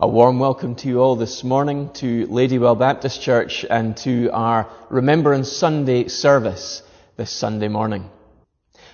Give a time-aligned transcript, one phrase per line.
[0.00, 4.70] A warm welcome to you all this morning to Ladywell Baptist Church and to our
[4.90, 6.84] Remembrance Sunday service
[7.16, 8.08] this Sunday morning.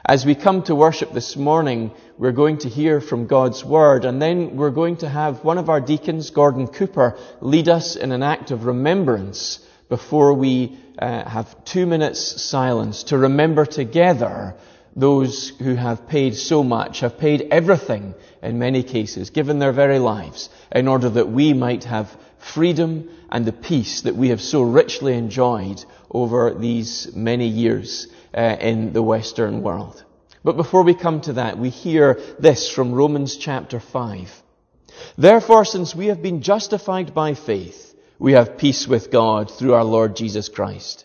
[0.06, 4.22] As we come to worship this morning, we're going to hear from God's Word and
[4.22, 8.22] then we're going to have one of our deacons, Gordon Cooper, lead us in an
[8.22, 9.58] act of remembrance
[9.90, 14.54] before we uh, have two minutes silence to remember together
[14.96, 19.98] those who have paid so much, have paid everything in many cases, given their very
[19.98, 24.62] lives, in order that we might have freedom and the peace that we have so
[24.62, 30.04] richly enjoyed over these many years uh, in the Western world.
[30.44, 34.42] But before we come to that, we hear this from Romans chapter 5.
[35.16, 39.84] Therefore, since we have been justified by faith, we have peace with God through our
[39.84, 41.04] Lord Jesus Christ.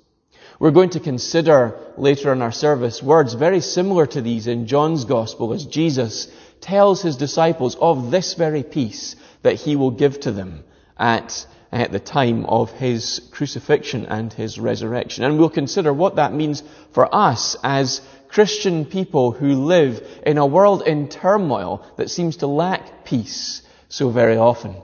[0.61, 5.05] We're going to consider later in our service words very similar to these in John's
[5.05, 6.27] Gospel as Jesus
[6.59, 10.63] tells his disciples of this very peace that he will give to them
[10.99, 15.23] at, at the time of his crucifixion and his resurrection.
[15.23, 20.45] And we'll consider what that means for us as Christian people who live in a
[20.45, 24.75] world in turmoil that seems to lack peace so very often.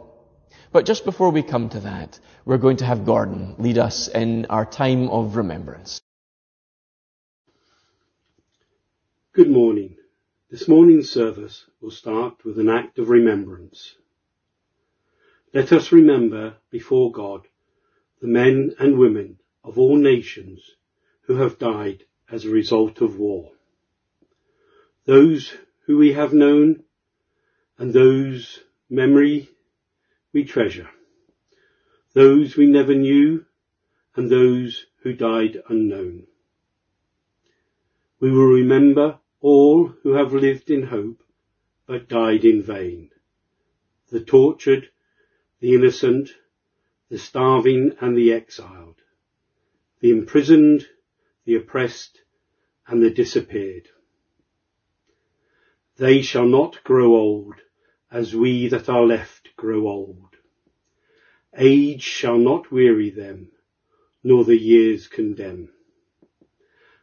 [0.71, 4.45] But just before we come to that, we're going to have Gordon lead us in
[4.45, 5.99] our time of remembrance.
[9.33, 9.97] Good morning.
[10.49, 13.95] This morning's service will start with an act of remembrance.
[15.53, 17.41] Let us remember before God
[18.21, 20.61] the men and women of all nations
[21.23, 23.51] who have died as a result of war.
[25.05, 25.53] Those
[25.85, 26.83] who we have known
[27.77, 29.49] and those memory
[30.31, 30.87] we treasure.
[32.17, 33.45] Those we never knew
[34.15, 36.25] and those who died unknown.
[38.19, 41.21] We will remember all who have lived in hope
[41.85, 43.11] but died in vain.
[44.09, 44.89] The tortured,
[45.59, 46.31] the innocent,
[47.07, 48.99] the starving and the exiled,
[49.99, 50.87] the imprisoned,
[51.45, 52.23] the oppressed
[52.87, 53.89] and the disappeared.
[55.97, 57.61] They shall not grow old
[58.09, 60.36] as we that are left grow old.
[61.57, 63.49] Age shall not weary them,
[64.23, 65.69] nor the years condemn.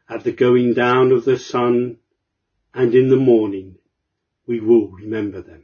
[0.09, 1.99] At the going down of the sun
[2.73, 3.79] and in the morning
[4.47, 5.64] we will remember them.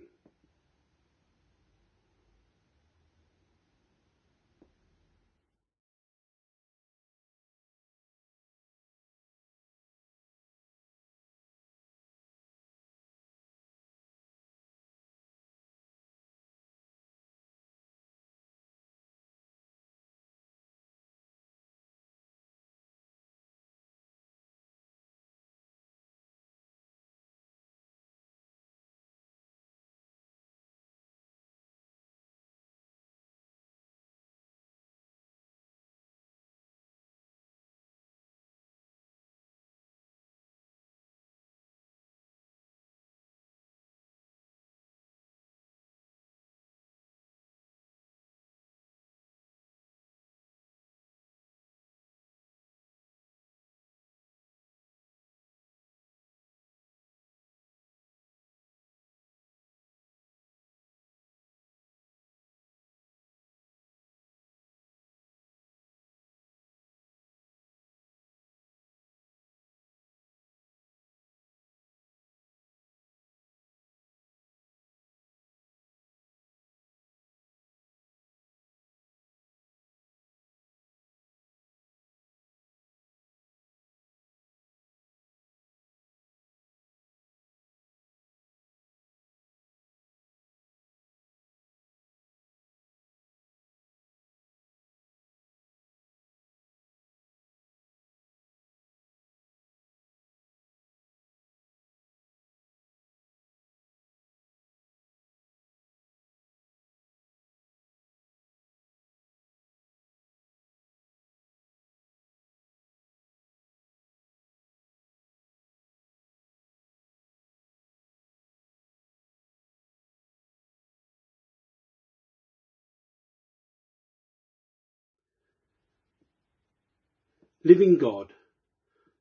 [127.63, 128.33] Living God,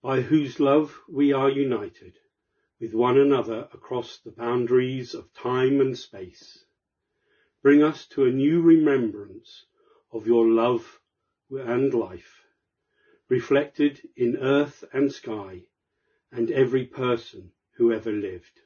[0.01, 2.17] by whose love we are united
[2.79, 6.63] with one another across the boundaries of time and space,
[7.61, 9.65] bring us to a new remembrance
[10.13, 11.01] of your love
[11.51, 12.45] and life,
[13.27, 15.63] reflected in earth and sky
[16.31, 18.61] and every person who ever lived.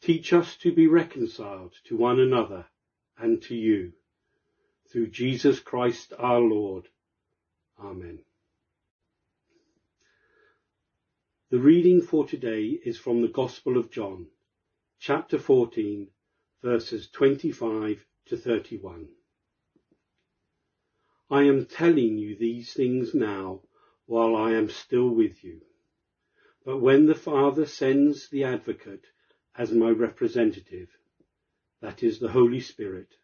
[0.00, 2.66] Teach us to be reconciled to one another
[3.16, 3.92] and to you,
[4.90, 6.88] through Jesus Christ our Lord.
[7.78, 8.18] Amen.
[11.52, 14.28] The reading for today is from the Gospel of John,
[14.98, 16.08] chapter 14,
[16.62, 19.10] verses 25 to 31.
[21.28, 23.60] I am telling you these things now
[24.06, 25.60] while I am still with you.
[26.64, 29.04] But when the Father sends the advocate
[29.54, 30.88] as my representative,
[31.82, 33.14] that is the Holy Spirit,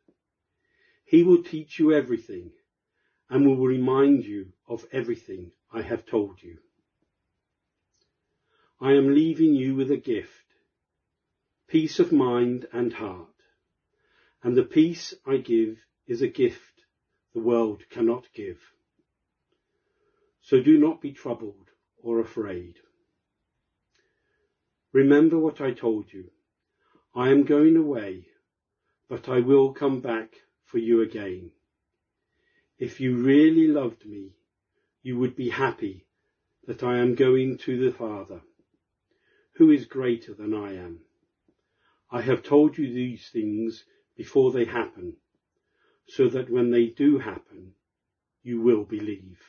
[1.06, 2.50] he will teach you everything
[3.30, 6.58] and will remind you of everything I have told you.
[8.80, 10.44] I am leaving you with a gift,
[11.66, 13.26] peace of mind and heart.
[14.40, 16.84] And the peace I give is a gift
[17.34, 18.60] the world cannot give.
[20.42, 21.70] So do not be troubled
[22.00, 22.76] or afraid.
[24.92, 26.30] Remember what I told you.
[27.16, 28.28] I am going away,
[29.08, 30.36] but I will come back
[30.66, 31.50] for you again.
[32.78, 34.36] If you really loved me,
[35.02, 36.06] you would be happy
[36.66, 38.40] that I am going to the Father
[39.58, 41.00] who is greater than I am?
[42.12, 43.84] I have told you these things
[44.16, 45.16] before they happen,
[46.06, 47.75] so that when they do happen,
[48.44, 49.40] you will believe.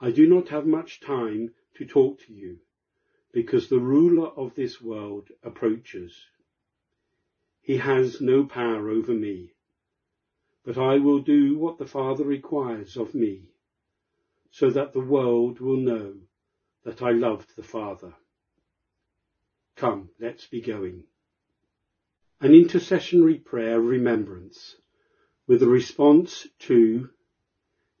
[0.00, 2.58] I do not have much time to talk to you,
[3.32, 6.12] because the ruler of this world approaches.
[7.60, 9.52] He has no power over me,
[10.64, 13.50] but I will do what the Father requires of me,
[14.50, 16.14] so that the world will know
[16.84, 18.14] that I loved the Father.
[19.76, 21.04] Come, let's be going.
[22.40, 24.76] An intercessionary prayer of remembrance
[25.46, 27.10] with a response to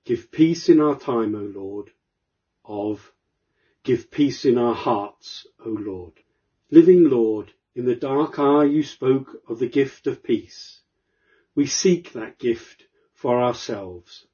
[0.04, 1.90] Give peace in our time, O Lord,
[2.64, 3.12] of
[3.84, 6.14] Give peace in our hearts, O Lord.
[6.70, 10.80] Living Lord, in the dark hour you spoke of the gift of peace.
[11.54, 12.84] We seek that gift
[13.14, 14.26] for ourselves.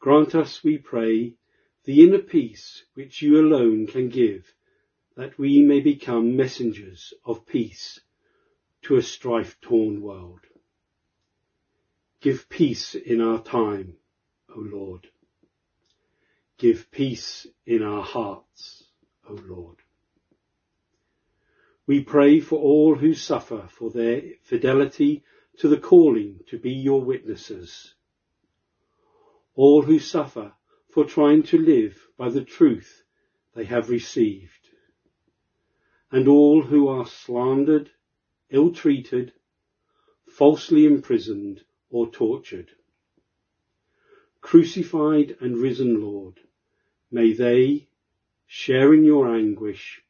[0.00, 1.34] Grant us, we pray,
[1.88, 4.52] the inner peace which you alone can give,
[5.16, 7.98] that we may become messengers of peace
[8.82, 10.40] to a strife-torn world.
[12.20, 13.94] Give peace in our time,
[14.54, 15.06] O Lord.
[16.58, 18.84] Give peace in our hearts,
[19.26, 19.78] O Lord.
[21.86, 25.24] We pray for all who suffer for their fidelity
[25.60, 27.94] to the calling to be your witnesses.
[29.54, 30.52] All who suffer
[30.98, 33.04] for trying to live by the truth
[33.54, 34.68] they have received.
[36.10, 37.88] And all who are slandered,
[38.50, 39.32] ill-treated,
[40.26, 42.70] falsely imprisoned or tortured.
[44.40, 46.40] Crucified and risen Lord,
[47.12, 47.86] may they,
[48.48, 50.02] sharing your anguish,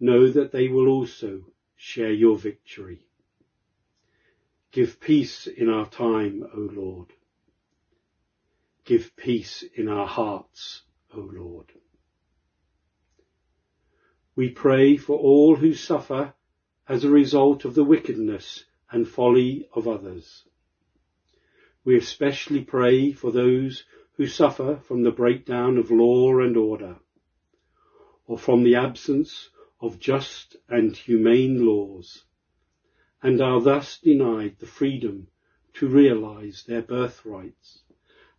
[0.00, 1.42] know that they will also
[1.76, 3.04] share your victory.
[4.72, 7.12] Give peace in our time, O Lord.
[8.90, 10.82] Give peace in our hearts,
[11.14, 11.66] O Lord.
[14.34, 16.34] We pray for all who suffer
[16.88, 20.42] as a result of the wickedness and folly of others.
[21.84, 26.96] We especially pray for those who suffer from the breakdown of law and order,
[28.26, 32.24] or from the absence of just and humane laws,
[33.22, 35.28] and are thus denied the freedom
[35.74, 37.84] to realize their birthrights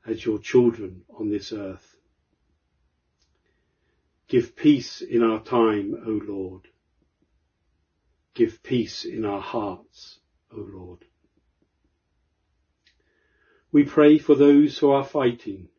[0.06, 1.96] as your children on this earth.
[4.28, 6.68] Give peace in our time, O Lord.
[8.34, 10.20] Give peace in our hearts,
[10.56, 11.06] O Lord.
[13.72, 15.70] We pray for those who are fighting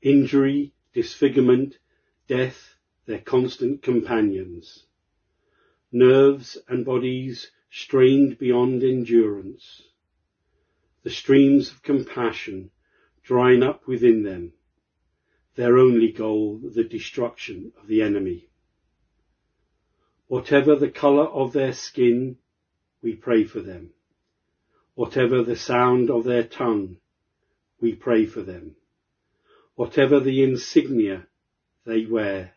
[0.00, 1.78] injury, disfigurement,
[2.26, 4.84] death, their constant companions,
[5.92, 9.82] nerves and bodies strained beyond endurance,
[11.04, 12.70] the streams of compassion
[13.22, 14.52] drying up within them,
[15.54, 18.48] their only goal the destruction of the enemy.
[20.26, 22.38] Whatever the colour of their skin,
[23.02, 23.90] we pray for them.
[24.94, 26.96] Whatever the sound of their tongue,
[27.80, 28.76] we pray for them.
[29.74, 31.26] Whatever the insignia
[31.84, 32.52] they wear,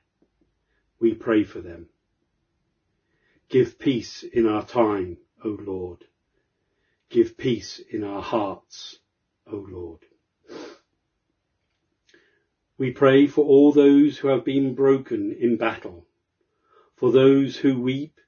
[1.00, 1.88] we pray for them.
[3.50, 6.06] Give peace in our time, O Lord.
[7.10, 9.00] Give peace in our hearts,
[9.52, 10.00] O Lord.
[12.77, 16.08] We pray for all those who have been broken in battle,
[16.96, 18.20] for those who weep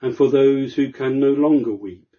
[0.00, 2.14] and for those who can no longer weep,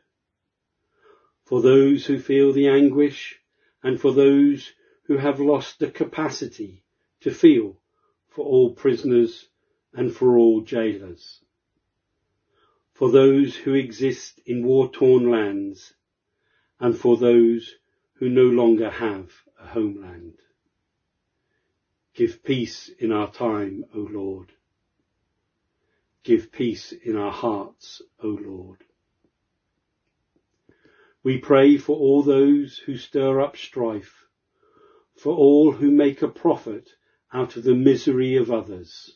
[1.45, 3.39] for those who feel the anguish
[3.81, 6.83] and for those who have lost the capacity
[7.21, 7.79] to feel
[8.27, 9.48] for all prisoners
[9.93, 11.41] and for all jailers,
[12.93, 15.93] for those who exist in war-torn lands
[16.77, 17.75] and for those
[18.15, 20.36] who no longer have a homeland.
[22.20, 24.52] Give peace in our time, O Lord.
[26.22, 28.84] Give peace in our hearts, O Lord.
[31.24, 34.26] We pray for all those who stir up strife,
[35.16, 36.90] for all who make a profit
[37.32, 39.16] out of the misery of others,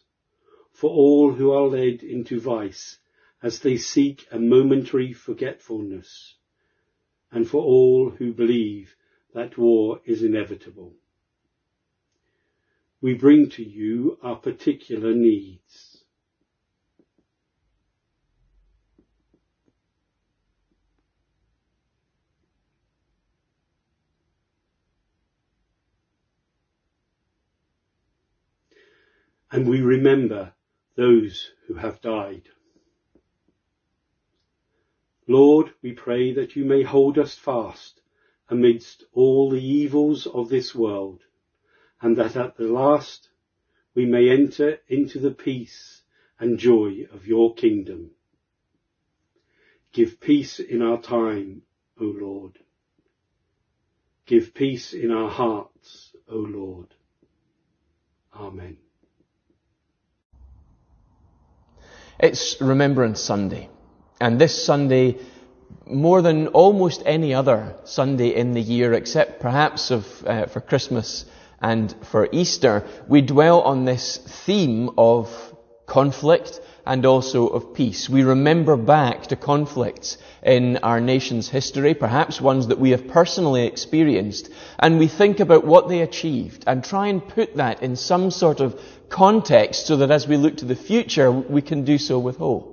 [0.71, 2.99] for all who are led into vice
[3.41, 6.37] as they seek a momentary forgetfulness,
[7.33, 8.95] and for all who believe
[9.33, 10.95] that war is inevitable
[13.03, 16.05] we bring to you our particular needs.
[29.51, 30.53] And we remember
[30.95, 32.43] those who have died.
[35.27, 37.99] Lord, we pray that you may hold us fast
[38.47, 41.19] amidst all the evils of this world
[42.03, 43.29] and that at the last
[43.95, 46.01] we may enter into the peace
[46.37, 48.11] and joy of your kingdom.
[49.93, 51.61] Give peace in our time,
[52.01, 52.59] O Lord.
[54.25, 56.87] Give peace in our hearts, O Lord.
[58.35, 58.77] Amen.
[62.19, 63.69] It's Remembrance Sunday,
[64.19, 65.19] and this Sunday,
[65.85, 71.25] more than almost any other Sunday in the year, except perhaps of, uh, for Christmas
[71.63, 75.29] and for Easter, we dwell on this theme of
[75.85, 78.09] conflict and also of peace.
[78.09, 83.65] We remember back to conflicts in our nation's history, perhaps ones that we have personally
[83.65, 88.29] experienced, and we think about what they achieved and try and put that in some
[88.29, 88.77] sort of
[89.07, 92.71] context so that as we look to the future, we can do so with hope.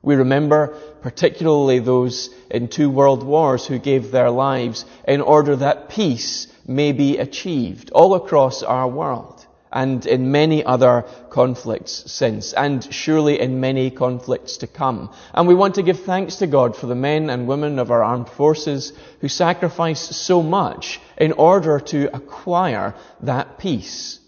[0.00, 0.68] We remember
[1.02, 6.92] particularly those in two world wars who gave their lives in order that peace may
[6.92, 13.60] be achieved all across our world and in many other conflicts since, and surely in
[13.60, 15.12] many conflicts to come.
[15.34, 18.04] And we want to give thanks to God for the men and women of our
[18.04, 24.20] armed forces who sacrifice so much in order to acquire that peace.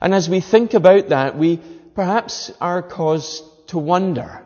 [0.00, 1.60] And as we think about that, we
[1.94, 4.43] perhaps are caused to wonder,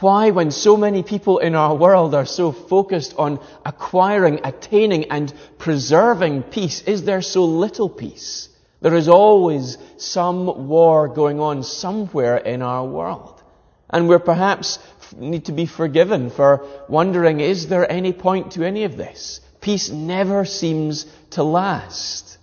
[0.00, 5.32] why, when so many people in our world are so focused on acquiring, attaining, and
[5.58, 8.48] preserving peace, is there so little peace?
[8.80, 13.42] There is always some war going on somewhere in our world.
[13.90, 14.78] And we perhaps
[15.16, 19.40] need to be forgiven for wondering, is there any point to any of this?
[19.60, 22.38] Peace never seems to last.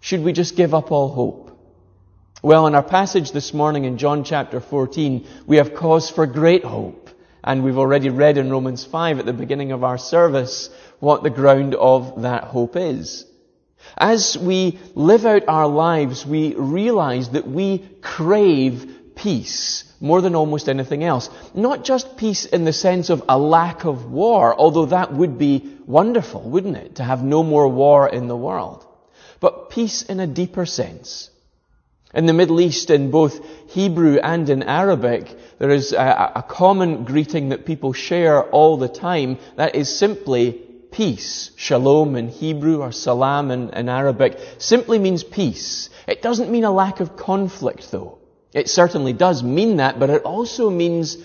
[0.00, 1.47] Should we just give up all hope?
[2.40, 6.62] Well, in our passage this morning in John chapter 14, we have cause for great
[6.62, 7.10] hope.
[7.42, 11.30] And we've already read in Romans 5 at the beginning of our service what the
[11.30, 13.26] ground of that hope is.
[13.96, 20.68] As we live out our lives, we realize that we crave peace more than almost
[20.68, 21.30] anything else.
[21.54, 25.76] Not just peace in the sense of a lack of war, although that would be
[25.86, 26.94] wonderful, wouldn't it?
[26.96, 28.86] To have no more war in the world.
[29.40, 31.30] But peace in a deeper sense.
[32.18, 37.04] In the Middle East, in both Hebrew and in Arabic, there is a, a, common
[37.04, 39.38] greeting that people share all the time.
[39.54, 40.50] That is simply
[40.90, 41.52] peace.
[41.54, 45.90] Shalom in Hebrew or salam in, in Arabic simply means peace.
[46.08, 48.18] It doesn't mean a lack of conflict though.
[48.52, 51.18] It certainly does mean that, but it also means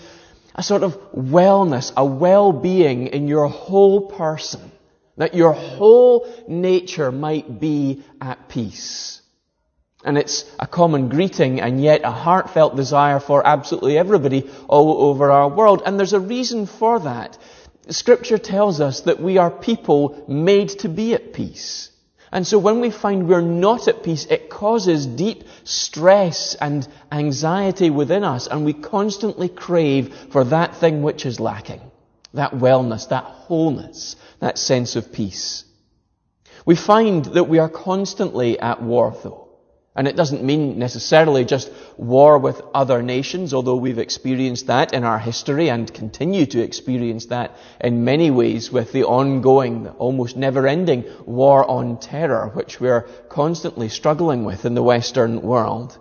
[0.54, 4.70] a sort of wellness, a well-being in your whole person.
[5.16, 9.22] That your whole nature might be at peace.
[10.04, 15.30] And it's a common greeting and yet a heartfelt desire for absolutely everybody all over
[15.30, 15.82] our world.
[15.84, 17.38] And there's a reason for that.
[17.88, 21.90] Scripture tells us that we are people made to be at peace.
[22.34, 27.90] And so when we find we're not at peace, it causes deep stress and anxiety
[27.90, 31.80] within us, and we constantly crave for that thing which is lacking.
[32.32, 35.64] That wellness, that wholeness, that sense of peace.
[36.66, 39.43] We find that we are constantly at war though.
[39.96, 45.04] And it doesn't mean necessarily just war with other nations, although we've experienced that in
[45.04, 51.04] our history and continue to experience that in many ways with the ongoing, almost never-ending
[51.26, 55.96] war on terror, which we're constantly struggling with in the Western world.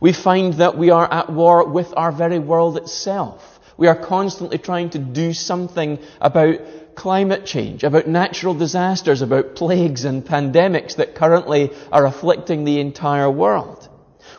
[0.00, 3.58] We find that we are at war with our very world itself.
[3.78, 6.58] We are constantly trying to do something about
[6.94, 13.30] climate change, about natural disasters, about plagues and pandemics that currently are afflicting the entire
[13.30, 13.88] world.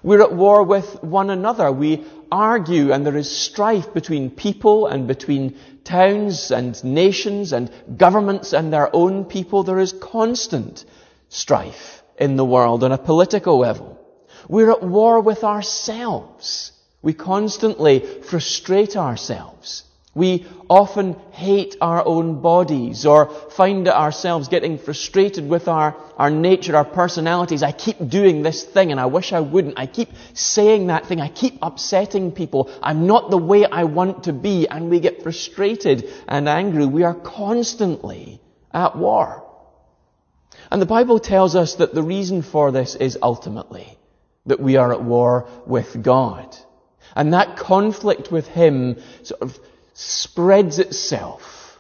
[0.03, 1.71] We're at war with one another.
[1.71, 8.53] We argue and there is strife between people and between towns and nations and governments
[8.53, 9.63] and their own people.
[9.63, 10.85] There is constant
[11.29, 13.99] strife in the world on a political level.
[14.47, 16.71] We're at war with ourselves.
[17.01, 19.83] We constantly frustrate ourselves.
[20.13, 26.75] We often hate our own bodies or find ourselves getting frustrated with our, our nature,
[26.75, 27.63] our personalities.
[27.63, 29.79] I keep doing this thing and I wish I wouldn't.
[29.79, 31.21] I keep saying that thing.
[31.21, 32.69] I keep upsetting people.
[32.83, 36.85] I'm not the way I want to be and we get frustrated and angry.
[36.85, 38.41] We are constantly
[38.73, 39.47] at war.
[40.69, 43.97] And the Bible tells us that the reason for this is ultimately
[44.45, 46.53] that we are at war with God.
[47.15, 49.59] And that conflict with Him sort of
[50.01, 51.79] spreads itself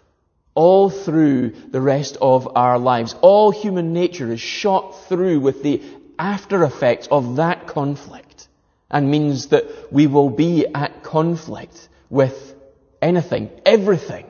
[0.53, 3.15] all through the rest of our lives.
[3.21, 5.81] All human nature is shot through with the
[6.19, 8.47] after effects of that conflict
[8.89, 12.53] and means that we will be at conflict with
[13.01, 14.25] anything, everything,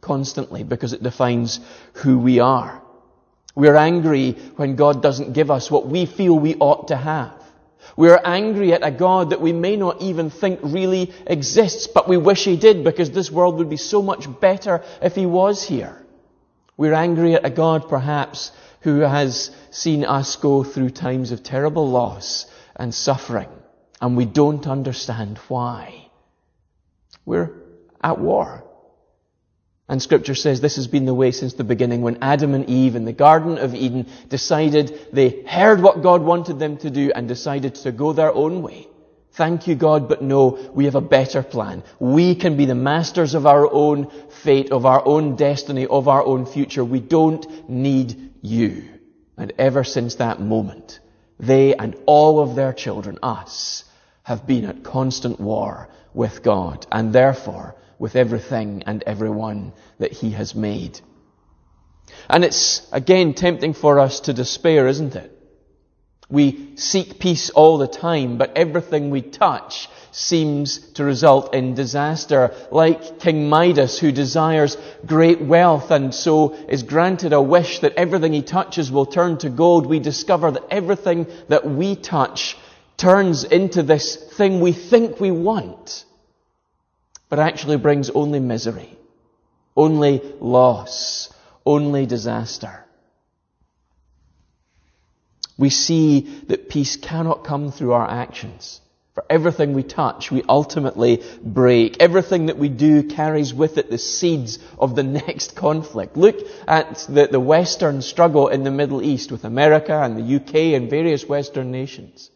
[0.00, 1.60] constantly because it defines
[1.94, 2.82] who we are.
[3.56, 7.43] We're angry when God doesn't give us what we feel we ought to have.
[7.96, 12.08] We are angry at a God that we may not even think really exists, but
[12.08, 15.62] we wish He did because this world would be so much better if He was
[15.62, 16.04] here.
[16.76, 18.50] We're angry at a God perhaps
[18.80, 23.48] who has seen us go through times of terrible loss and suffering,
[24.00, 26.08] and we don't understand why.
[27.24, 27.52] We're
[28.02, 28.64] at war.
[29.88, 32.96] And scripture says this has been the way since the beginning when Adam and Eve
[32.96, 37.28] in the Garden of Eden decided they heard what God wanted them to do and
[37.28, 38.88] decided to go their own way.
[39.32, 41.82] Thank you God, but no, we have a better plan.
[41.98, 46.24] We can be the masters of our own fate, of our own destiny, of our
[46.24, 46.84] own future.
[46.84, 48.84] We don't need you.
[49.36, 51.00] And ever since that moment,
[51.40, 53.84] they and all of their children, us,
[54.22, 56.86] have been at constant war with God.
[56.92, 61.00] And therefore, with everything and everyone that He has made.
[62.28, 65.30] And it's again tempting for us to despair, isn't it?
[66.30, 72.54] We seek peace all the time, but everything we touch seems to result in disaster.
[72.70, 78.32] Like King Midas, who desires great wealth and so is granted a wish that everything
[78.32, 82.56] he touches will turn to gold, we discover that everything that we touch
[82.96, 86.04] turns into this thing we think we want
[87.34, 88.96] but actually brings only misery,
[89.76, 91.34] only loss,
[91.66, 92.84] only disaster.
[95.58, 98.80] We see that peace cannot come through our actions.
[99.14, 101.96] For everything we touch, we ultimately break.
[101.98, 106.16] Everything that we do carries with it the seeds of the next conflict.
[106.16, 106.36] Look
[106.68, 110.88] at the, the Western struggle in the Middle East with America and the UK and
[110.88, 112.30] various Western nations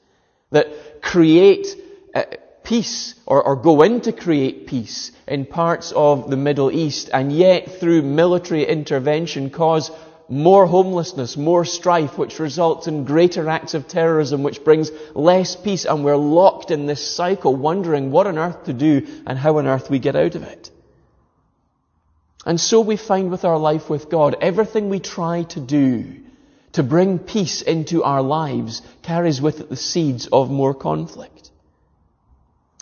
[0.51, 1.69] that create
[2.17, 2.25] uh,
[2.69, 7.33] peace or, or go in to create peace in parts of the Middle East and
[7.33, 9.91] yet through military intervention cause
[10.29, 15.87] more homelessness, more strife, which results in greater acts of terrorism, which brings less peace,
[15.87, 19.67] and we're locked in this cycle, wondering what on earth to do and how on
[19.67, 20.71] earth we get out of it.
[22.45, 26.21] And so we find with our life with God, everything we try to do
[26.73, 31.51] to bring peace into our lives carries with it the seeds of more conflict.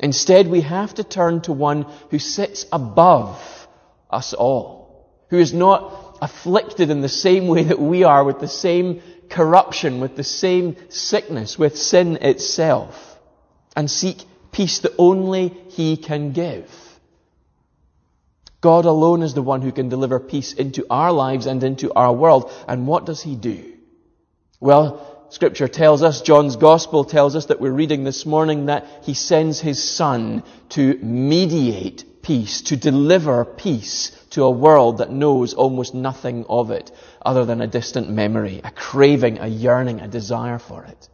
[0.00, 3.68] Instead, we have to turn to one who sits above
[4.10, 8.48] us all, who is not afflicted in the same way that we are with the
[8.48, 13.18] same corruption, with the same sickness, with sin itself,
[13.74, 16.70] and seek peace that only He can give.
[18.60, 22.12] God alone is the one who can deliver peace into our lives and into our
[22.12, 22.50] world.
[22.66, 23.74] And what does He do?
[24.60, 29.14] Well, Scripture tells us, John's Gospel tells us that we're reading this morning that he
[29.14, 35.94] sends his Son to mediate peace, to deliver peace to a world that knows almost
[35.94, 40.84] nothing of it other than a distant memory, a craving, a yearning, a desire for
[40.84, 41.08] it.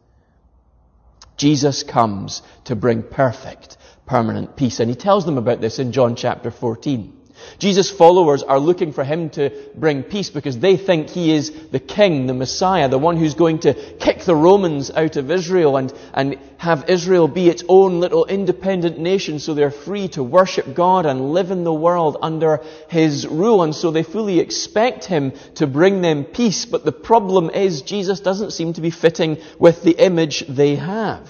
[1.37, 4.81] Jesus comes to bring perfect, permanent peace.
[4.81, 7.22] And he tells them about this in John chapter 14.
[7.59, 11.81] Jesus' followers are looking for him to bring peace because they think he is the
[11.81, 15.93] king, the Messiah, the one who's going to kick the Romans out of Israel and,
[16.15, 21.07] and have Israel be its own little independent nation so they're free to worship God
[21.07, 23.63] and live in the world under his rule.
[23.63, 26.65] And so they fully expect him to bring them peace.
[26.65, 31.29] But the problem is Jesus doesn't seem to be fitting with the image they have.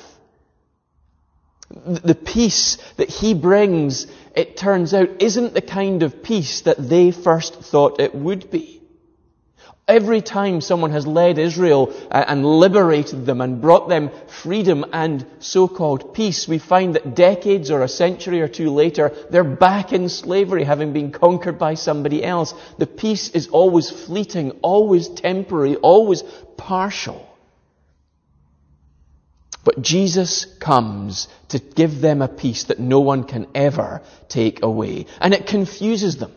[1.71, 7.11] The peace that he brings, it turns out, isn't the kind of peace that they
[7.11, 8.83] first thought it would be.
[9.89, 15.27] Every time someone has led Israel uh, and liberated them and brought them freedom and
[15.41, 20.09] so-called peace, we find that decades or a century or two later, they're back in
[20.09, 22.55] slavery, having been conquered by somebody else.
[22.79, 26.23] The peace is always fleeting, always temporary, always
[26.57, 27.29] partial.
[29.65, 35.07] But Jesus comes to give them a peace that no one can ever take away.
[35.21, 36.33] And it confuses them.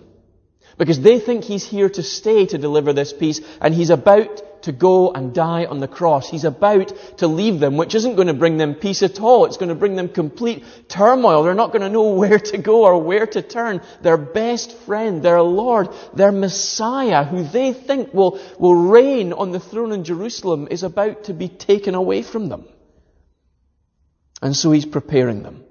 [0.77, 4.71] Because they think he's here to stay to deliver this peace, and he's about to
[4.71, 6.29] go and die on the cross.
[6.29, 9.45] He's about to leave them, which isn't going to bring them peace at all.
[9.45, 11.43] It's going to bring them complete turmoil.
[11.43, 13.81] They're not going to know where to go or where to turn.
[14.01, 19.59] Their best friend, their Lord, their Messiah, who they think will, will reign on the
[19.59, 22.65] throne in Jerusalem, is about to be taken away from them.
[24.45, 25.63] And so he's preparing them.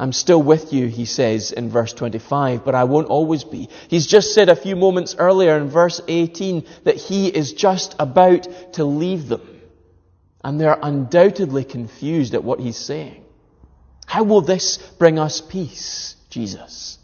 [0.00, 3.68] I'm still with you, he says in verse 25, but I won't always be.
[3.86, 8.48] He's just said a few moments earlier in verse 18 that he is just about
[8.72, 9.60] to leave them.
[10.42, 13.24] And they're undoubtedly confused at what he's saying.
[14.06, 16.98] How will this bring us peace, Jesus?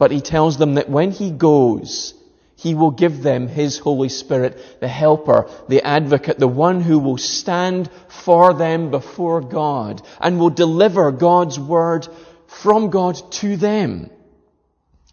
[0.00, 2.14] But he tells them that when he goes,
[2.60, 7.16] he will give them His Holy Spirit, the helper, the advocate, the one who will
[7.16, 12.06] stand for them before God and will deliver God's word
[12.46, 14.10] from God to them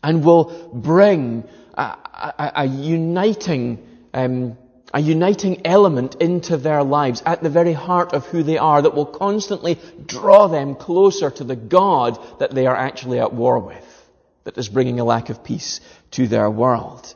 [0.04, 4.58] and will bring a, a, a uniting, um,
[4.94, 8.94] a uniting element into their lives at the very heart of who they are that
[8.94, 14.10] will constantly draw them closer to the God that they are actually at war with,
[14.44, 15.80] that is bringing a lack of peace
[16.12, 17.16] to their world.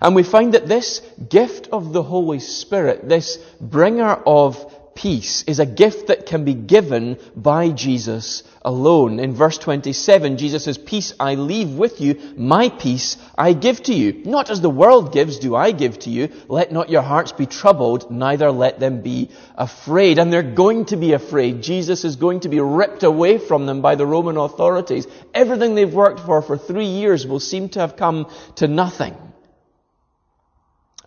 [0.00, 5.60] And we find that this gift of the Holy Spirit, this bringer of peace, is
[5.60, 9.20] a gift that can be given by Jesus alone.
[9.20, 13.94] In verse 27, Jesus says, Peace I leave with you, my peace I give to
[13.94, 14.22] you.
[14.24, 16.30] Not as the world gives do I give to you.
[16.48, 20.18] Let not your hearts be troubled, neither let them be afraid.
[20.18, 21.62] And they're going to be afraid.
[21.62, 25.06] Jesus is going to be ripped away from them by the Roman authorities.
[25.32, 29.16] Everything they've worked for for three years will seem to have come to nothing.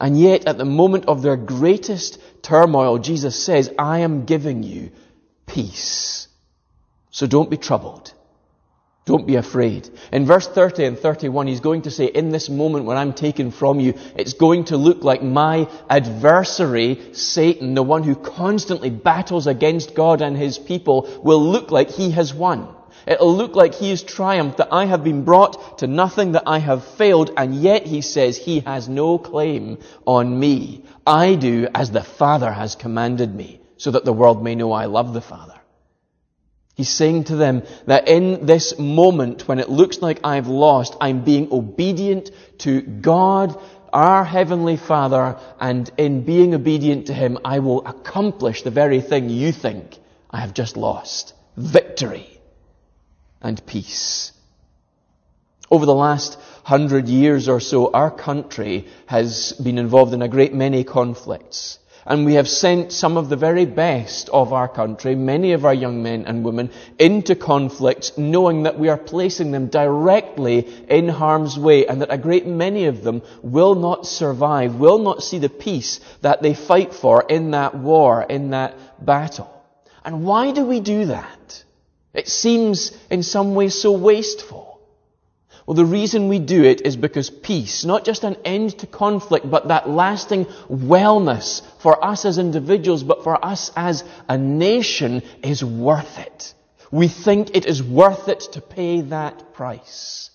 [0.02, 4.90] And yet, at the moment of their greatest turmoil, Jesus says, I am giving you
[5.46, 6.28] peace.
[7.12, 8.12] So don't be troubled.
[9.06, 9.88] Don't be afraid.
[10.12, 13.52] In verse 30 and 31, he's going to say, in this moment when I'm taken
[13.52, 19.46] from you, it's going to look like my adversary, Satan, the one who constantly battles
[19.46, 22.76] against God and his people, will look like he has won.
[23.08, 26.60] It'll look like he has triumphed, that I have been brought to nothing, that I
[26.60, 30.84] have failed, and yet he says he has no claim on me.
[31.06, 34.86] I do as the Father has commanded me, so that the world may know I
[34.86, 35.56] love the Father.
[36.75, 41.23] He's saying to them that in this moment when it looks like I've lost, I'm
[41.23, 43.60] being obedient to God,
[43.93, 49.30] our Heavenly Father, and in being obedient to Him, I will accomplish the very thing
[49.30, 49.99] you think
[50.30, 51.34] I have just lost.
[51.58, 52.40] Victory
[53.41, 54.32] and peace.
[55.69, 60.54] Over the last hundred years or so, our country has been involved in a great
[60.54, 61.80] many conflicts.
[62.06, 65.73] And we have sent some of the very best of our country, many of our
[65.73, 71.60] young men and women, into conflicts knowing that we are placing them directly in harm's
[71.60, 75.49] way and that a great many of them will not survive, will not see the
[75.49, 79.49] peace that they fight for in that war, in that battle.
[80.04, 81.63] And why do we do that?
[82.13, 84.71] It seems in some ways so wasteful.
[85.65, 89.50] Well, the reason we do it is because peace, not just an end to conflict,
[89.50, 95.63] but that lasting wellness for us as individuals, but for us as a nation is
[95.63, 96.54] worth it.
[96.91, 100.30] We think it is worth it to pay that price.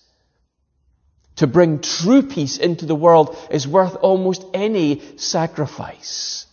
[1.35, 6.47] To bring true peace into the world is worth almost any sacrifice.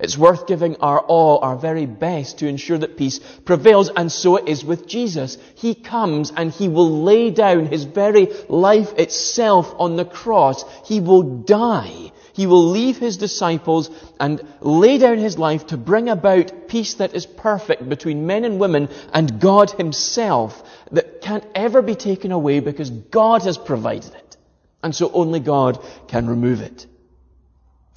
[0.00, 3.90] It's worth giving our all, our very best to ensure that peace prevails.
[3.90, 5.38] And so it is with Jesus.
[5.54, 10.64] He comes and he will lay down his very life itself on the cross.
[10.84, 12.10] He will die.
[12.32, 17.14] He will leave his disciples and lay down his life to bring about peace that
[17.14, 22.58] is perfect between men and women and God himself that can't ever be taken away
[22.58, 24.36] because God has provided it.
[24.82, 25.78] And so only God
[26.08, 26.86] can remove it.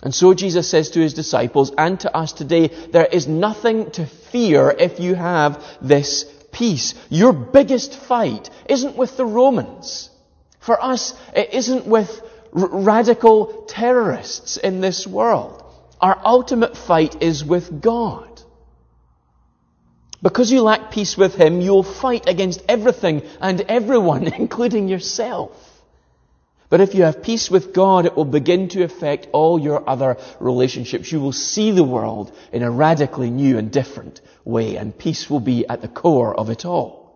[0.03, 4.05] And so Jesus says to his disciples and to us today, there is nothing to
[4.05, 6.93] fear if you have this peace.
[7.09, 10.09] Your biggest fight isn't with the Romans.
[10.59, 12.21] For us, it isn't with
[12.53, 15.63] r- radical terrorists in this world.
[15.99, 18.41] Our ultimate fight is with God.
[20.21, 25.66] Because you lack peace with Him, you'll fight against everything and everyone, including yourself.
[26.69, 30.17] But if you have peace with God, it will begin to affect all your other
[30.39, 31.11] relationships.
[31.11, 35.39] You will see the world in a radically new and different way, and peace will
[35.39, 37.06] be at the core of it all.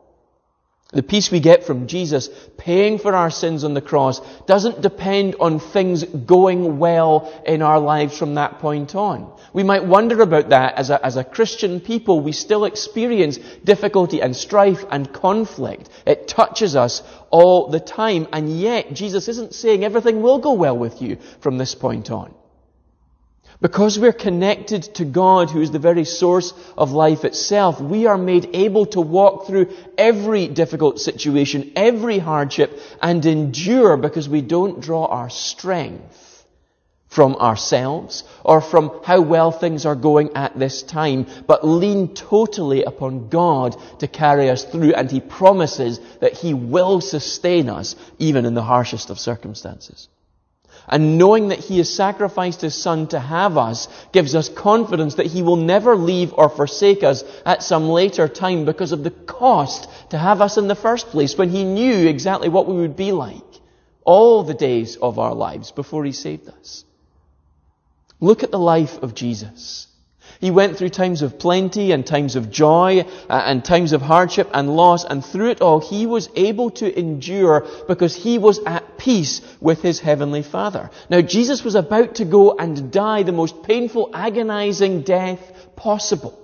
[0.93, 2.27] The peace we get from Jesus
[2.57, 7.79] paying for our sins on the cross doesn't depend on things going well in our
[7.79, 9.31] lives from that point on.
[9.53, 12.19] We might wonder about that as a, as a Christian people.
[12.19, 15.89] We still experience difficulty and strife and conflict.
[16.05, 18.27] It touches us all the time.
[18.33, 22.35] And yet, Jesus isn't saying everything will go well with you from this point on.
[23.61, 28.17] Because we're connected to God, who is the very source of life itself, we are
[28.17, 34.81] made able to walk through every difficult situation, every hardship, and endure because we don't
[34.81, 36.43] draw our strength
[37.07, 42.83] from ourselves or from how well things are going at this time, but lean totally
[42.83, 48.45] upon God to carry us through, and He promises that He will sustain us even
[48.45, 50.07] in the harshest of circumstances.
[50.91, 55.25] And knowing that He has sacrificed His Son to have us gives us confidence that
[55.25, 59.87] He will never leave or forsake us at some later time because of the cost
[60.09, 63.13] to have us in the first place when He knew exactly what we would be
[63.13, 63.41] like
[64.03, 66.83] all the days of our lives before He saved us.
[68.19, 69.87] Look at the life of Jesus.
[70.41, 74.49] He went through times of plenty and times of joy uh, and times of hardship
[74.51, 78.97] and loss, and through it all, he was able to endure because he was at
[78.97, 80.89] peace with his heavenly Father.
[81.11, 85.39] Now, Jesus was about to go and die the most painful, agonizing death
[85.75, 86.37] possible.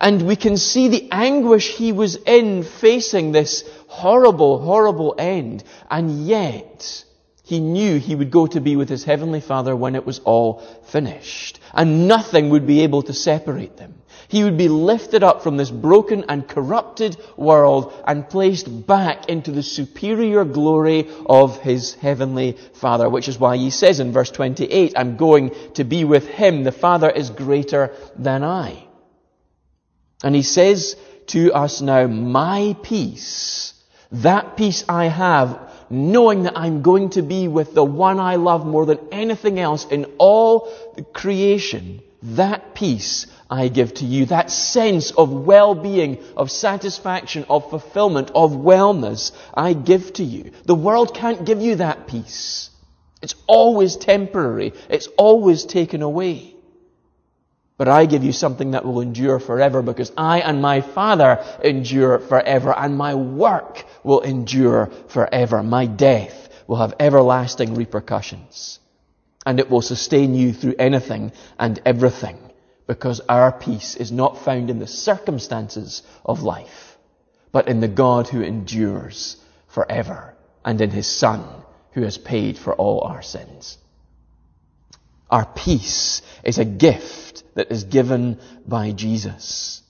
[0.00, 5.62] And we can see the anguish he was in facing this horrible, horrible end.
[5.90, 7.04] And yet,
[7.48, 10.60] he knew he would go to be with his heavenly Father when it was all
[10.88, 11.58] finished.
[11.72, 13.94] And nothing would be able to separate them.
[14.28, 19.50] He would be lifted up from this broken and corrupted world and placed back into
[19.50, 24.92] the superior glory of his heavenly Father, which is why he says in verse 28,
[24.94, 26.64] I'm going to be with him.
[26.64, 28.84] The Father is greater than I.
[30.22, 30.96] And he says
[31.28, 33.72] to us now, my peace,
[34.12, 38.66] that peace I have knowing that I'm going to be with the one I love
[38.66, 40.72] more than anything else in all
[41.12, 44.26] creation, that peace I give to you.
[44.26, 50.52] That sense of well-being, of satisfaction, of fulfillment, of wellness, I give to you.
[50.64, 52.70] The world can't give you that peace.
[53.22, 54.74] It's always temporary.
[54.88, 56.54] It's always taken away.
[57.78, 62.18] But I give you something that will endure forever because I and my Father endure
[62.18, 65.62] forever and my work will endure forever.
[65.62, 68.80] My death will have everlasting repercussions
[69.46, 72.38] and it will sustain you through anything and everything
[72.88, 76.98] because our peace is not found in the circumstances of life,
[77.52, 79.36] but in the God who endures
[79.68, 81.44] forever and in His Son
[81.92, 83.78] who has paid for all our sins.
[85.30, 87.27] Our peace is a gift
[87.58, 89.82] that is given by Jesus.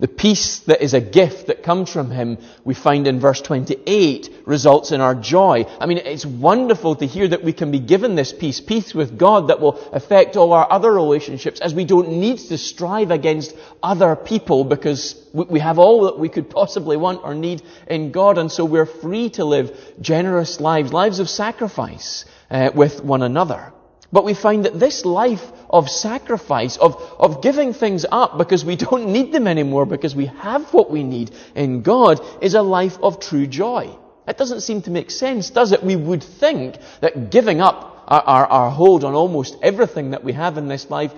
[0.00, 4.30] The peace that is a gift that comes from Him, we find in verse 28,
[4.44, 5.66] results in our joy.
[5.78, 9.18] I mean, it's wonderful to hear that we can be given this peace, peace with
[9.18, 13.54] God that will affect all our other relationships as we don't need to strive against
[13.84, 18.36] other people because we have all that we could possibly want or need in God
[18.36, 23.72] and so we're free to live generous lives, lives of sacrifice uh, with one another.
[24.12, 28.76] But we find that this life of sacrifice, of, of giving things up because we
[28.76, 32.98] don't need them anymore, because we have what we need in God, is a life
[33.02, 33.96] of true joy.
[34.26, 35.82] It doesn't seem to make sense, does it?
[35.82, 40.32] We would think that giving up our, our, our hold on almost everything that we
[40.32, 41.12] have in this life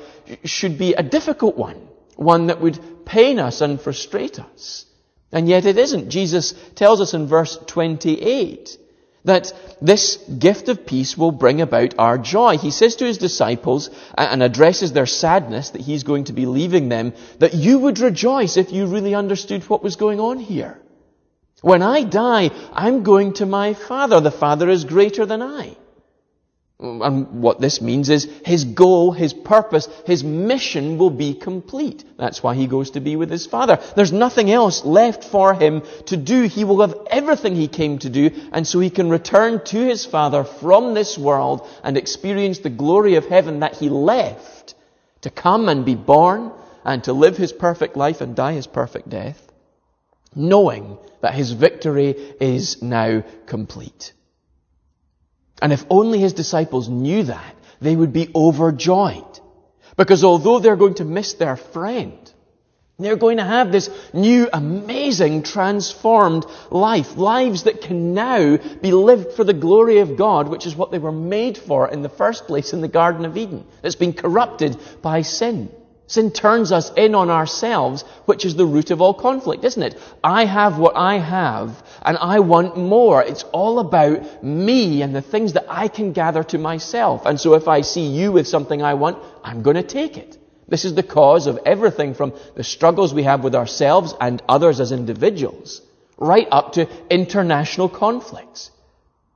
[0.45, 1.89] should be a difficult one.
[2.17, 4.85] One that would pain us and frustrate us.
[5.33, 6.11] And yet it isn't.
[6.11, 8.79] Jesus tells us in verse 28
[9.25, 12.59] that this gift of peace will bring about our joy.
[12.59, 16.89] He says to his disciples and addresses their sadness that he's going to be leaving
[16.89, 20.81] them, that you would rejoice if you really understood what was going on here.
[21.61, 24.21] When I die, I'm going to my Father.
[24.21, 25.77] The Father is greater than I.
[26.83, 32.05] And what this means is his goal, his purpose, his mission will be complete.
[32.19, 33.79] That's why he goes to be with his father.
[33.95, 36.43] There's nothing else left for him to do.
[36.43, 40.05] He will have everything he came to do, and so he can return to his
[40.05, 44.75] father from this world and experience the glory of heaven that he left
[45.21, 46.51] to come and be born
[46.85, 49.41] and to live his perfect life and die his perfect death,
[50.35, 54.13] knowing that his victory is now complete.
[55.63, 59.41] And if only his disciples knew that, they would be overjoyed.
[59.97, 62.19] Because although they're going to miss their friend,
[62.99, 67.17] they're going to have this new, amazing, transformed life.
[67.17, 70.99] Lives that can now be lived for the glory of God, which is what they
[70.99, 73.65] were made for in the first place in the Garden of Eden.
[73.85, 75.71] It's been corrupted by sin.
[76.07, 79.99] Sin turns us in on ourselves, which is the root of all conflict, isn't it?
[80.23, 83.23] I have what I have, and I want more.
[83.23, 87.25] It's all about me and the things that I can gather to myself.
[87.25, 90.37] And so if I see you with something I want, I'm going to take it.
[90.69, 94.81] This is the cause of everything from the struggles we have with ourselves and others
[94.81, 95.83] as individuals,
[96.19, 98.71] right up to international conflicts.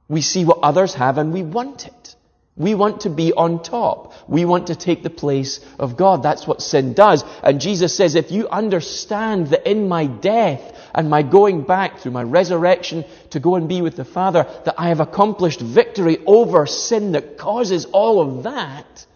[0.08, 2.15] We see what others have and we want it.
[2.56, 4.14] We want to be on top.
[4.28, 6.22] We want to take the place of God.
[6.22, 7.22] That's what sin does.
[7.42, 12.12] And Jesus says, if you understand that in my death and my going back through
[12.12, 16.64] my resurrection to go and be with the Father, that I have accomplished victory over
[16.64, 19.06] sin that causes all of that,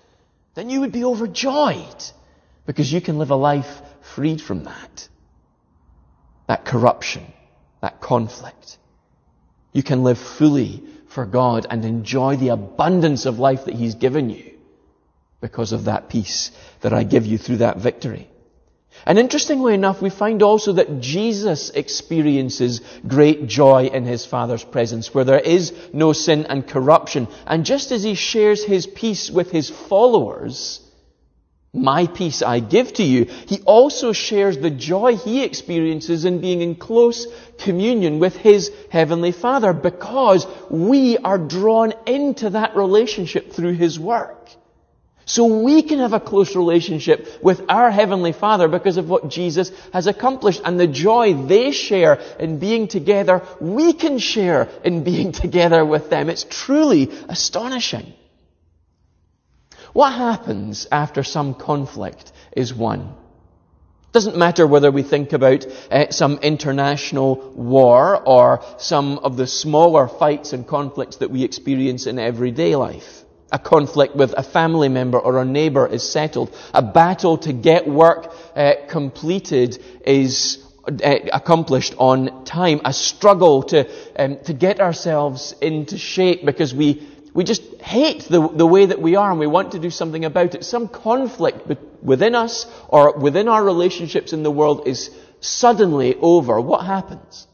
[0.54, 2.04] then you would be overjoyed
[2.66, 3.80] because you can live a life
[4.14, 5.08] freed from that.
[6.46, 7.24] That corruption,
[7.80, 8.76] that conflict.
[9.72, 14.30] You can live fully for God and enjoy the abundance of life that He's given
[14.30, 14.52] you
[15.40, 18.28] because of that peace that I give you through that victory.
[19.06, 25.14] And interestingly enough, we find also that Jesus experiences great joy in his Father's presence,
[25.14, 27.26] where there is no sin and corruption.
[27.46, 30.80] And just as he shares his peace with his followers,
[31.72, 33.24] my peace I give to you.
[33.24, 37.26] He also shares the joy he experiences in being in close
[37.58, 44.36] communion with his heavenly Father because we are drawn into that relationship through his work.
[45.26, 49.70] So we can have a close relationship with our Heavenly Father because of what Jesus
[49.92, 55.30] has accomplished and the joy they share in being together, we can share in being
[55.44, 56.30] together with them.
[56.30, 58.12] It's truly astonishing.
[59.92, 63.14] What happens after some conflict is won?
[64.12, 70.08] Doesn't matter whether we think about uh, some international war or some of the smaller
[70.08, 73.22] fights and conflicts that we experience in everyday life.
[73.52, 76.56] A conflict with a family member or a neighbor is settled.
[76.74, 82.80] A battle to get work uh, completed is uh, accomplished on time.
[82.84, 88.48] A struggle to um, to get ourselves into shape because we we just hate the,
[88.48, 90.64] the way that we are and we want to do something about it.
[90.64, 91.66] Some conflict
[92.02, 96.60] within us or within our relationships in the world is suddenly over.
[96.60, 97.46] What happens?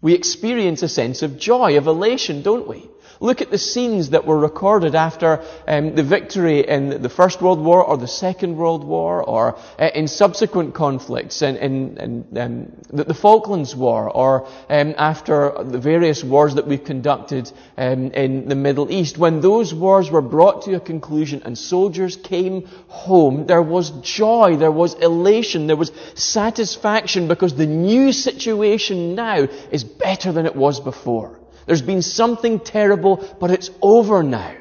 [0.00, 2.88] We experience a sense of joy, of elation, don't we?
[3.22, 7.60] Look at the scenes that were recorded after um, the victory in the First World
[7.60, 12.72] War or the Second World War or uh, in subsequent conflicts in, in, in um,
[12.90, 18.48] the, the, Falklands War or um, after the various wars that we've conducted um, in
[18.48, 19.16] the Middle East.
[19.16, 24.56] When those wars were brought to a conclusion and soldiers came home, there was joy,
[24.56, 30.56] there was elation, there was satisfaction because the new situation now is better than it
[30.56, 31.38] was before.
[31.66, 34.54] There's been something terrible, but it's over now.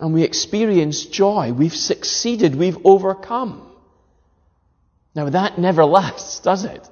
[0.00, 1.52] And we experience joy.
[1.52, 2.56] We've succeeded.
[2.56, 3.70] We've overcome.
[5.14, 6.88] Now that never lasts, does it?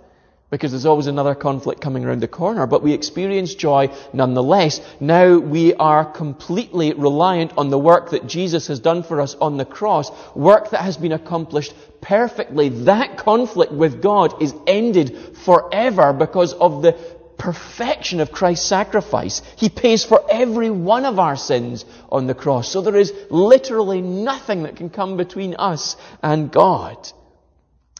[0.50, 4.82] Because there's always another conflict coming around the corner, but we experience joy nonetheless.
[5.00, 9.56] Now we are completely reliant on the work that Jesus has done for us on
[9.56, 12.68] the cross, work that has been accomplished perfectly.
[12.68, 16.98] That conflict with God is ended forever because of the
[17.42, 19.42] perfection of Christ's sacrifice.
[19.56, 22.68] He pays for every one of our sins on the cross.
[22.68, 26.96] So there is literally nothing that can come between us and God.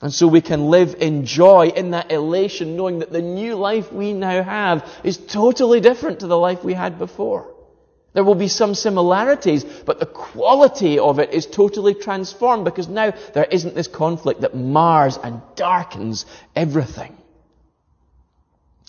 [0.01, 3.93] And so we can live in joy, in that elation, knowing that the new life
[3.93, 7.53] we now have is totally different to the life we had before.
[8.13, 13.13] There will be some similarities, but the quality of it is totally transformed because now
[13.35, 17.17] there isn't this conflict that mars and darkens everything.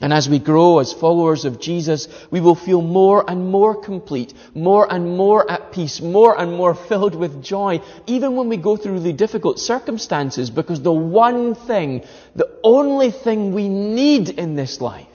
[0.03, 4.33] And as we grow as followers of Jesus, we will feel more and more complete,
[4.53, 8.75] more and more at peace, more and more filled with joy, even when we go
[8.75, 12.03] through the difficult circumstances, because the one thing,
[12.35, 15.07] the only thing we need in this life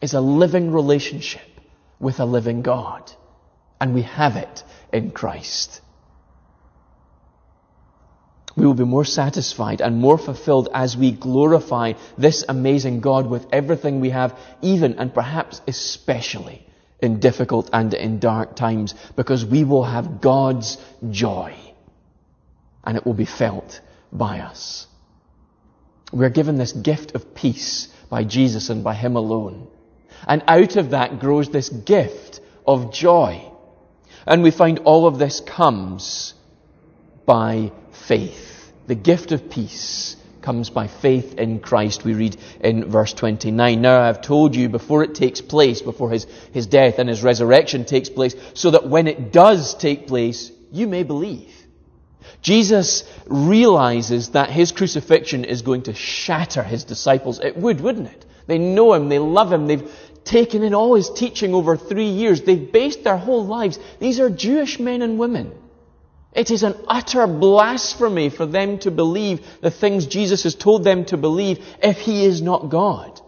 [0.00, 1.48] is a living relationship
[1.98, 3.10] with a living God.
[3.80, 5.80] And we have it in Christ.
[8.58, 13.46] We will be more satisfied and more fulfilled as we glorify this amazing God with
[13.52, 16.66] everything we have, even and perhaps especially
[17.00, 20.76] in difficult and in dark times, because we will have God's
[21.08, 21.54] joy
[22.82, 23.80] and it will be felt
[24.10, 24.88] by us.
[26.12, 29.68] We're given this gift of peace by Jesus and by Him alone.
[30.26, 33.52] And out of that grows this gift of joy.
[34.26, 36.34] And we find all of this comes
[37.28, 38.72] by faith.
[38.86, 43.82] The gift of peace comes by faith in Christ, we read in verse 29.
[43.82, 47.22] Now I have told you before it takes place, before his, his death and his
[47.22, 51.52] resurrection takes place, so that when it does take place, you may believe.
[52.40, 57.40] Jesus realizes that his crucifixion is going to shatter his disciples.
[57.40, 58.24] It would, wouldn't it?
[58.46, 59.92] They know him, they love him, they've
[60.24, 63.78] taken in all his teaching over three years, they've based their whole lives.
[63.98, 65.52] These are Jewish men and women.
[66.32, 71.04] It is an utter blasphemy for them to believe the things Jesus has told them
[71.06, 73.20] to believe if he is not God.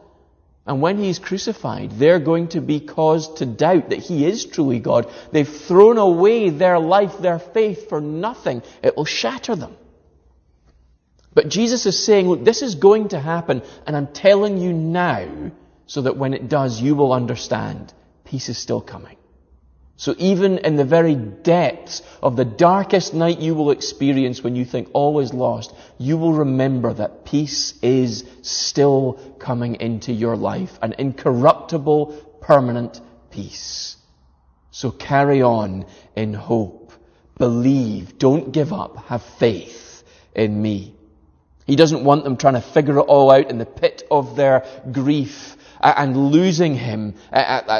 [0.66, 4.44] And when he is crucified, they're going to be caused to doubt that he is
[4.44, 5.10] truly God.
[5.32, 8.62] They've thrown away their life, their faith for nothing.
[8.82, 9.76] It will shatter them.
[11.32, 15.52] But Jesus is saying, look, this is going to happen, and I'm telling you now,
[15.86, 17.92] so that when it does, you will understand
[18.24, 19.16] peace is still coming.
[20.00, 24.64] So even in the very depths of the darkest night you will experience when you
[24.64, 30.78] think all is lost, you will remember that peace is still coming into your life.
[30.80, 32.98] An incorruptible, permanent
[33.30, 33.98] peace.
[34.70, 35.84] So carry on
[36.16, 36.94] in hope.
[37.36, 38.16] Believe.
[38.16, 39.04] Don't give up.
[39.08, 40.02] Have faith
[40.34, 40.94] in me.
[41.66, 44.64] He doesn't want them trying to figure it all out in the pit of their
[44.90, 47.14] grief and losing him,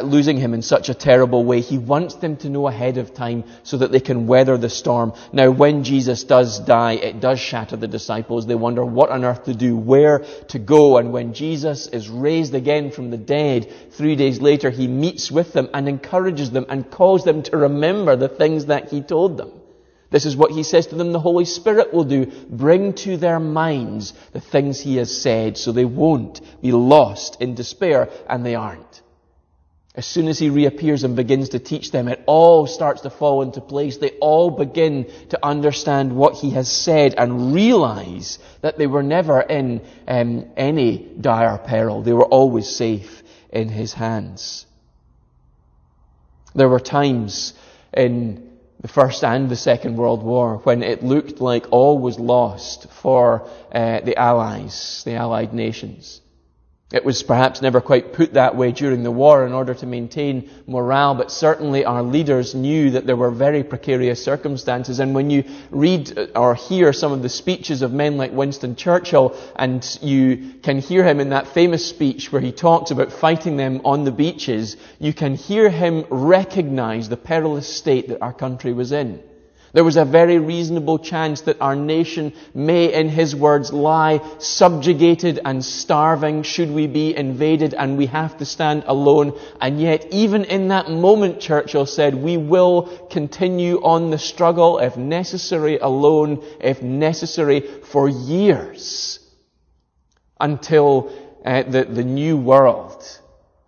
[0.04, 1.60] losing him in such a terrible way.
[1.60, 5.12] He wants them to know ahead of time so that they can weather the storm.
[5.32, 8.46] Now, when Jesus does die, it does shatter the disciples.
[8.46, 10.98] They wonder what on earth to do, where to go.
[10.98, 15.52] And when Jesus is raised again from the dead, three days later, he meets with
[15.52, 19.59] them and encourages them and calls them to remember the things that he told them.
[20.10, 22.26] This is what he says to them the Holy Spirit will do.
[22.48, 27.54] Bring to their minds the things he has said so they won't be lost in
[27.54, 29.02] despair, and they aren't.
[29.94, 33.42] As soon as he reappears and begins to teach them, it all starts to fall
[33.42, 33.96] into place.
[33.96, 39.40] They all begin to understand what he has said and realize that they were never
[39.40, 42.02] in um, any dire peril.
[42.02, 44.64] They were always safe in his hands.
[46.54, 47.54] There were times
[47.92, 48.49] in
[48.80, 53.46] the First and the Second World War, when it looked like all was lost for
[53.72, 56.22] uh, the Allies, the Allied nations.
[56.92, 60.50] It was perhaps never quite put that way during the war in order to maintain
[60.66, 64.98] morale, but certainly our leaders knew that there were very precarious circumstances.
[64.98, 69.36] And when you read or hear some of the speeches of men like Winston Churchill,
[69.54, 73.82] and you can hear him in that famous speech where he talks about fighting them
[73.84, 78.90] on the beaches, you can hear him recognize the perilous state that our country was
[78.90, 79.22] in.
[79.72, 85.38] There was a very reasonable chance that our nation may, in his words, lie subjugated
[85.44, 89.38] and starving should we be invaded and we have to stand alone.
[89.60, 94.96] And yet, even in that moment, Churchill said, we will continue on the struggle, if
[94.96, 99.20] necessary, alone, if necessary, for years
[100.40, 101.12] until
[101.44, 103.19] uh, the, the new world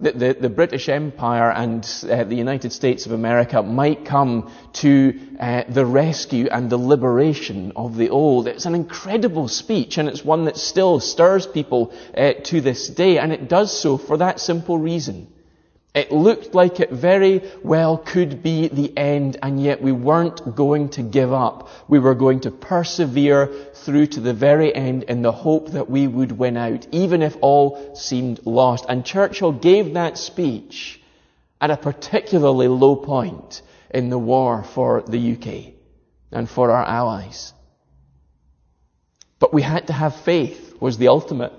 [0.02, 5.18] the, the, the, British Empire and uh, the United States of America might come to
[5.38, 8.48] uh, the rescue and the liberation of the old.
[8.48, 13.18] It's an incredible speech, and it's one that still stirs people uh, to this day,
[13.18, 15.28] and it does so for that simple reason.
[15.94, 20.88] It looked like it very well could be the end, and yet we weren't going
[20.90, 21.68] to give up.
[21.86, 26.06] We were going to persevere through to the very end in the hope that we
[26.08, 28.86] would win out, even if all seemed lost.
[28.88, 30.98] And Churchill gave that speech
[31.60, 35.74] at a particularly low point in the war for the UK
[36.30, 37.52] and for our allies.
[39.38, 41.52] But we had to have faith was the ultimate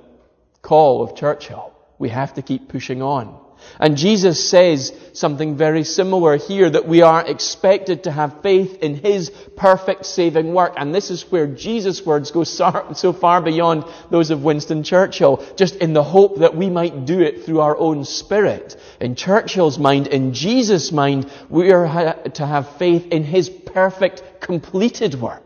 [0.64, 1.72] call of Churchill.
[2.00, 3.43] We have to keep pushing on.
[3.80, 8.96] And Jesus says something very similar here that we are expected to have faith in
[8.96, 10.74] His perfect saving work.
[10.78, 15.76] And this is where Jesus' words go so far beyond those of Winston Churchill, just
[15.76, 18.76] in the hope that we might do it through our own spirit.
[19.00, 25.16] In Churchill's mind, in Jesus' mind, we are to have faith in His perfect completed
[25.16, 25.44] work.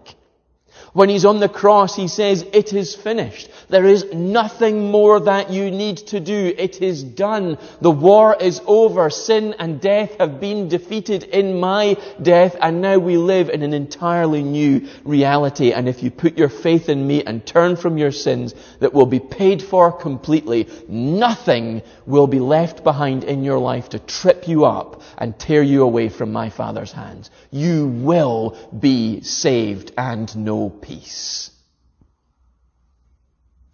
[0.94, 3.50] When he's on the cross, he says, it is finished.
[3.70, 6.54] There is nothing more that you need to do.
[6.58, 7.58] It is done.
[7.82, 9.10] The war is over.
[9.10, 13.74] Sin and death have been defeated in my death, and now we live in an
[13.74, 15.72] entirely new reality.
[15.74, 19.06] And if you put your faith in me and turn from your sins that will
[19.06, 24.66] be paid for completely, nothing will be left behind in your life to trip you
[24.66, 27.30] up and tear you away from my Father's hands.
[27.52, 31.52] You will be saved and know peace.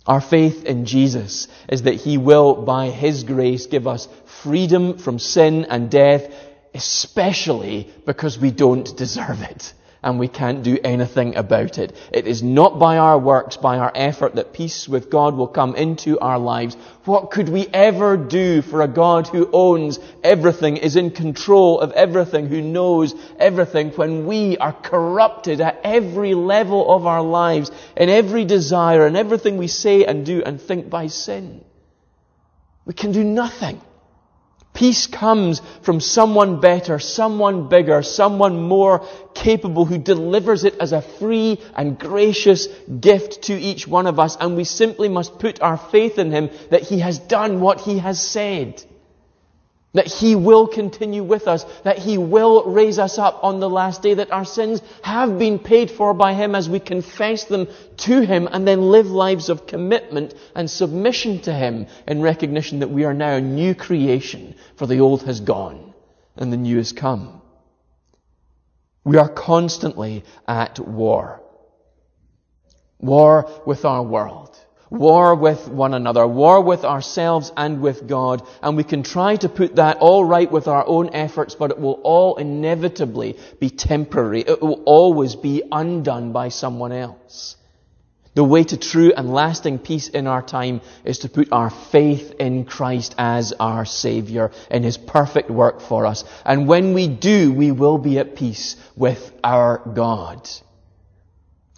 [0.05, 5.19] Our faith in Jesus is that He will, by His grace, give us freedom from
[5.19, 6.33] sin and death,
[6.73, 9.73] especially because we don't deserve it
[10.03, 11.95] and we can't do anything about it.
[12.11, 15.75] It is not by our works, by our effort that peace with God will come
[15.75, 16.75] into our lives.
[17.05, 21.91] What could we ever do for a God who owns everything, is in control of
[21.91, 28.09] everything, who knows everything when we are corrupted at every level of our lives, in
[28.09, 31.63] every desire, in everything we say and do and think by sin?
[32.85, 33.81] We can do nothing.
[34.73, 39.05] Peace comes from someone better, someone bigger, someone more
[39.35, 42.67] capable who delivers it as a free and gracious
[42.99, 44.35] gift to each one of us.
[44.39, 47.99] And we simply must put our faith in Him that He has done what He
[47.99, 48.83] has said.
[49.93, 54.01] That He will continue with us, that He will raise us up on the last
[54.01, 57.67] day, that our sins have been paid for by Him as we confess them
[57.97, 62.89] to Him and then live lives of commitment and submission to Him in recognition that
[62.89, 65.93] we are now a new creation, for the old has gone
[66.35, 67.41] and the new has come.
[69.03, 71.41] We are constantly at war.
[72.99, 74.57] War with our world
[74.93, 79.49] war with one another, war with ourselves and with God, and we can try to
[79.49, 84.41] put that all right with our own efforts, but it will all inevitably be temporary.
[84.41, 87.55] It will always be undone by someone else.
[88.35, 92.35] The way to true and lasting peace in our time is to put our faith
[92.39, 96.23] in Christ as our Savior, in His perfect work for us.
[96.45, 100.47] And when we do, we will be at peace with our God,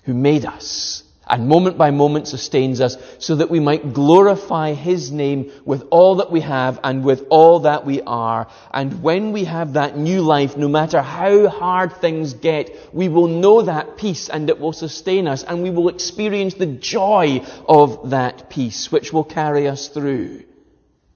[0.03, 5.11] who made us and moment by moment sustains us so that we might glorify His
[5.11, 8.47] name with all that we have and with all that we are.
[8.71, 13.27] And when we have that new life, no matter how hard things get, we will
[13.27, 18.11] know that peace and it will sustain us and we will experience the joy of
[18.11, 20.43] that peace which will carry us through.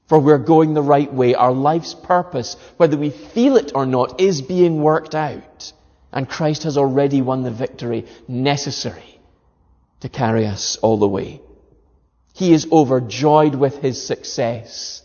[0.07, 1.35] For we're going the right way.
[1.35, 5.71] Our life's purpose, whether we feel it or not, is being worked out.
[6.11, 9.18] And Christ has already won the victory necessary
[10.01, 11.41] to carry us all the way.
[12.33, 15.01] He is overjoyed with his success.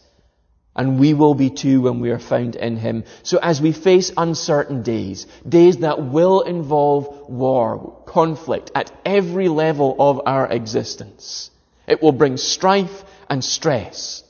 [0.76, 3.04] And we will be too when we are found in him.
[3.22, 9.94] So as we face uncertain days, days that will involve war, conflict at every level
[9.98, 11.50] of our existence,
[11.86, 14.24] it will bring strife and stress.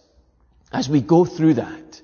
[0.73, 2.03] As we go through that,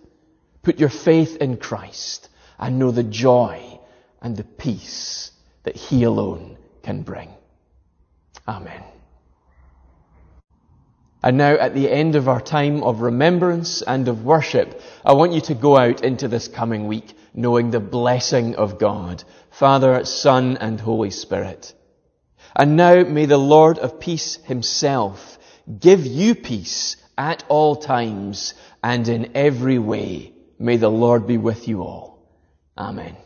[0.62, 3.78] put your faith in Christ and know the joy
[4.22, 5.32] and the peace
[5.64, 7.30] that he alone can bring.
[8.50, 8.82] Amen.
[11.22, 15.32] And now at the end of our time of remembrance and of worship, I want
[15.32, 20.56] you to go out into this coming week knowing the blessing of God, Father, Son,
[20.56, 21.72] and Holy Spirit.
[22.56, 25.38] And now may the Lord of peace himself
[25.78, 30.32] give you peace at all times and in every way.
[30.58, 32.26] May the Lord be with you all.
[32.76, 33.16] Amen.